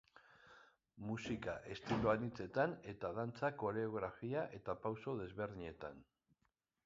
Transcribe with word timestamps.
Musika 1.09 1.53
estilo 1.75 2.11
anitzetan, 2.13 2.73
eta 2.95 3.11
dantza 3.19 3.51
koreografia 3.63 4.45
eta 4.61 4.77
pauso 4.87 5.13
desberdinetan. 5.23 6.01